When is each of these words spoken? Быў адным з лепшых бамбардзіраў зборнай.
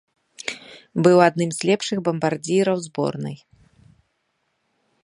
Быў 1.07 1.17
адным 1.27 1.51
з 1.57 1.69
лепшых 1.71 1.97
бамбардзіраў 2.09 2.77
зборнай. 2.87 3.39